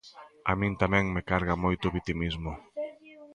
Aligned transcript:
A 0.49 0.51
min 0.59 0.73
tamén 0.81 1.05
me 1.15 1.21
carga 1.29 1.61
moito 1.63 1.83
o 1.87 1.93
vitimismo. 1.97 2.51